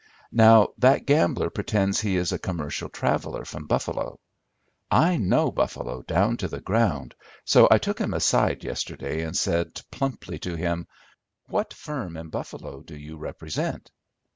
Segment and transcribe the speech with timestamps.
[0.31, 4.19] Now that gambler pretends he is a commercial traveller from Buffalo.
[4.89, 7.13] I know Buffalo down to the ground,
[7.45, 10.87] so I took him aside yesterday and said plumply to him,
[11.49, 13.91] 'What firm in Buffalo do you represent?